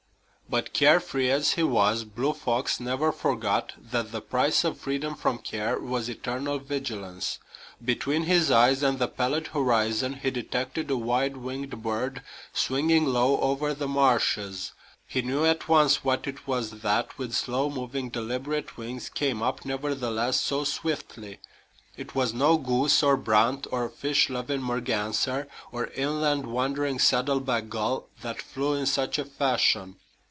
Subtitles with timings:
[0.49, 5.15] But care free as he was, Blue Fox never forgot that the price of freedom
[5.15, 7.39] from care was eternal vigilance.
[7.81, 13.39] Between his eyes and the pallid horizon he detected a wide winged bird swinging low
[13.39, 14.73] over the marshes.
[15.07, 19.63] He knew at once what it was that with slow moving, deliberate wings came up,
[19.63, 21.39] nevertheless, so swiftly.
[21.95, 28.09] It was no goose, or brant, or fish loving merganser, or inland wandering saddleback gull
[28.21, 29.95] that flew in such a fashion.